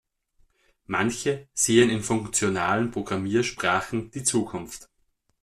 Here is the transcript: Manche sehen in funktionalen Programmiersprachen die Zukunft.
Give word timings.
Manche 0.87 1.47
sehen 1.53 1.91
in 1.91 2.01
funktionalen 2.01 2.89
Programmiersprachen 2.89 4.09
die 4.09 4.23
Zukunft. 4.23 4.89